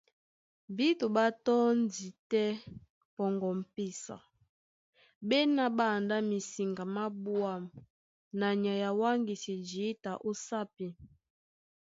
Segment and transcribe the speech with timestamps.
[0.75, 2.47] Bíto ɓá tɔ́ndi tɛ́
[3.15, 4.17] pɔŋgɔ m̀pesa,
[5.27, 7.63] ɓá ená ɓá andá misiŋga má ɓwǎm̀
[8.39, 10.87] na nyay a wáŋgisi jǐta ó sápi.